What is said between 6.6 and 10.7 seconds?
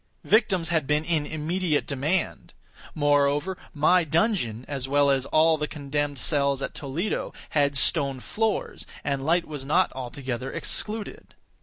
at Toledo, had stone floors, and light was not altogether